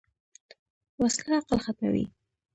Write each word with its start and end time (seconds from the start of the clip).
وسله 1.01 1.29
عقل 1.37 1.57
ختموي 1.65 2.11